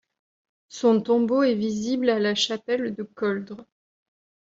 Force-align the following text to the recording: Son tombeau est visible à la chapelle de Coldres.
Son 0.69 0.99
tombeau 1.01 1.43
est 1.43 1.53
visible 1.53 2.09
à 2.09 2.17
la 2.17 2.33
chapelle 2.33 2.95
de 2.95 3.03
Coldres. 3.03 3.67